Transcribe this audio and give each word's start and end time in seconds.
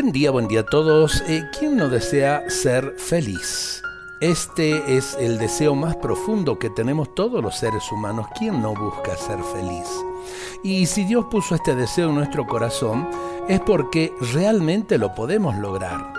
Buen 0.00 0.12
día, 0.12 0.30
buen 0.30 0.48
día 0.48 0.60
a 0.60 0.64
todos. 0.64 1.22
Eh, 1.28 1.42
¿Quién 1.58 1.76
no 1.76 1.90
desea 1.90 2.48
ser 2.48 2.94
feliz? 2.96 3.82
Este 4.22 4.96
es 4.96 5.14
el 5.20 5.36
deseo 5.36 5.74
más 5.74 5.94
profundo 5.96 6.58
que 6.58 6.70
tenemos 6.70 7.14
todos 7.14 7.42
los 7.42 7.58
seres 7.58 7.92
humanos. 7.92 8.26
¿Quién 8.38 8.62
no 8.62 8.72
busca 8.74 9.14
ser 9.18 9.38
feliz? 9.42 9.86
Y 10.64 10.86
si 10.86 11.04
Dios 11.04 11.26
puso 11.30 11.54
este 11.54 11.74
deseo 11.74 12.08
en 12.08 12.14
nuestro 12.14 12.46
corazón, 12.46 13.10
es 13.46 13.60
porque 13.60 14.10
realmente 14.32 14.96
lo 14.96 15.14
podemos 15.14 15.54
lograr. 15.56 16.14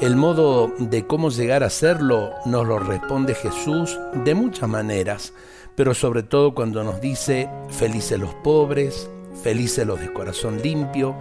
El 0.00 0.16
modo 0.16 0.72
de 0.78 1.06
cómo 1.06 1.28
llegar 1.28 1.62
a 1.62 1.66
hacerlo 1.66 2.30
nos 2.46 2.66
lo 2.66 2.78
responde 2.78 3.34
Jesús 3.34 4.00
de 4.14 4.34
muchas 4.34 4.66
maneras, 4.66 5.34
pero 5.74 5.92
sobre 5.92 6.22
todo 6.22 6.54
cuando 6.54 6.82
nos 6.84 7.02
dice, 7.02 7.50
felices 7.68 8.18
los 8.18 8.32
pobres, 8.36 9.10
felices 9.42 9.86
los 9.86 10.00
de 10.00 10.10
corazón 10.10 10.62
limpio, 10.62 11.14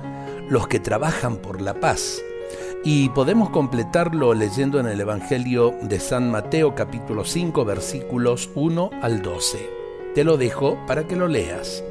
los 0.49 0.67
que 0.67 0.79
trabajan 0.79 1.37
por 1.37 1.61
la 1.61 1.75
paz. 1.75 2.21
Y 2.83 3.09
podemos 3.09 3.49
completarlo 3.49 4.33
leyendo 4.33 4.79
en 4.79 4.87
el 4.87 4.99
Evangelio 5.01 5.75
de 5.81 5.99
San 5.99 6.31
Mateo 6.31 6.75
capítulo 6.75 7.25
5 7.25 7.65
versículos 7.65 8.49
1 8.55 8.89
al 9.01 9.21
12. 9.21 9.69
Te 10.15 10.23
lo 10.23 10.37
dejo 10.37 10.77
para 10.87 11.07
que 11.07 11.15
lo 11.15 11.27
leas. 11.27 11.83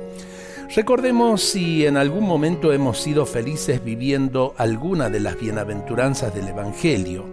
Recordemos 0.75 1.43
si 1.43 1.87
en 1.87 1.97
algún 1.97 2.25
momento 2.25 2.73
hemos 2.73 2.98
sido 3.01 3.27
felices 3.27 3.83
viviendo 3.83 4.55
alguna 4.59 5.09
de 5.09 5.20
las 5.20 5.39
bienaventuranzas 5.39 6.34
del 6.34 6.48
Evangelio. 6.48 7.25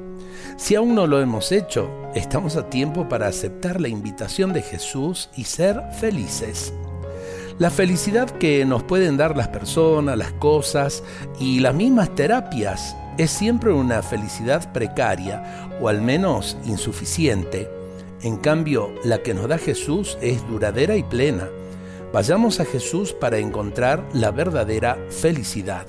Si 0.57 0.75
aún 0.75 0.95
no 0.95 1.05
lo 1.05 1.19
hemos 1.19 1.51
hecho, 1.51 1.89
estamos 2.13 2.55
a 2.55 2.69
tiempo 2.69 3.09
para 3.09 3.27
aceptar 3.27 3.81
la 3.81 3.89
invitación 3.89 4.53
de 4.53 4.61
Jesús 4.61 5.29
y 5.35 5.45
ser 5.45 5.81
felices. 5.99 6.73
La 7.57 7.69
felicidad 7.69 8.29
que 8.31 8.65
nos 8.65 8.83
pueden 8.83 9.15
dar 9.15 9.37
las 9.37 9.47
personas, 9.47 10.17
las 10.17 10.33
cosas 10.33 11.03
y 11.39 11.61
las 11.61 11.73
mismas 11.73 12.13
terapias 12.13 12.97
es 13.17 13.31
siempre 13.31 13.71
una 13.71 14.01
felicidad 14.01 14.73
precaria 14.73 15.69
o 15.79 15.87
al 15.87 16.01
menos 16.01 16.57
insuficiente. 16.65 17.69
En 18.23 18.35
cambio, 18.35 18.93
la 19.05 19.19
que 19.19 19.33
nos 19.33 19.47
da 19.47 19.57
Jesús 19.57 20.17
es 20.19 20.45
duradera 20.49 20.97
y 20.97 21.03
plena. 21.03 21.47
Vayamos 22.11 22.59
a 22.59 22.65
Jesús 22.65 23.13
para 23.13 23.37
encontrar 23.37 24.05
la 24.11 24.31
verdadera 24.31 24.97
felicidad. 25.09 25.85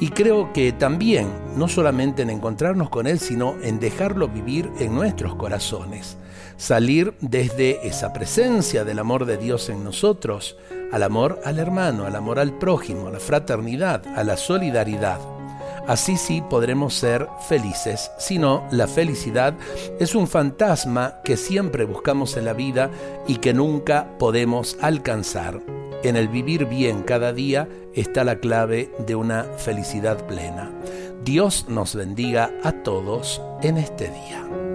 Y 0.00 0.08
creo 0.08 0.54
que 0.54 0.72
también, 0.72 1.28
no 1.54 1.68
solamente 1.68 2.22
en 2.22 2.30
encontrarnos 2.30 2.88
con 2.88 3.06
Él, 3.06 3.18
sino 3.18 3.56
en 3.62 3.78
dejarlo 3.78 4.28
vivir 4.28 4.70
en 4.78 4.94
nuestros 4.94 5.34
corazones. 5.34 6.16
Salir 6.56 7.14
desde 7.20 7.86
esa 7.86 8.14
presencia 8.14 8.84
del 8.84 9.00
amor 9.00 9.26
de 9.26 9.36
Dios 9.36 9.68
en 9.68 9.84
nosotros 9.84 10.56
al 10.92 11.02
amor 11.02 11.40
al 11.44 11.58
hermano, 11.58 12.06
al 12.06 12.16
amor 12.16 12.38
al 12.38 12.52
prójimo, 12.58 13.08
a 13.08 13.12
la 13.12 13.20
fraternidad, 13.20 14.06
a 14.16 14.24
la 14.24 14.36
solidaridad. 14.36 15.20
Así 15.86 16.18
sí 16.18 16.42
podremos 16.42 16.94
ser 16.94 17.26
felices, 17.48 18.10
si 18.18 18.38
no, 18.38 18.66
la 18.70 18.86
felicidad 18.86 19.54
es 19.98 20.14
un 20.14 20.28
fantasma 20.28 21.20
que 21.24 21.38
siempre 21.38 21.84
buscamos 21.84 22.36
en 22.36 22.44
la 22.44 22.52
vida 22.52 22.90
y 23.26 23.36
que 23.36 23.54
nunca 23.54 24.06
podemos 24.18 24.76
alcanzar. 24.82 25.62
En 26.04 26.16
el 26.16 26.28
vivir 26.28 26.66
bien 26.66 27.02
cada 27.02 27.32
día 27.32 27.68
está 27.94 28.22
la 28.22 28.38
clave 28.38 28.92
de 29.06 29.14
una 29.14 29.44
felicidad 29.44 30.26
plena. 30.26 30.70
Dios 31.24 31.66
nos 31.68 31.94
bendiga 31.94 32.52
a 32.62 32.72
todos 32.72 33.42
en 33.62 33.78
este 33.78 34.10
día. 34.10 34.67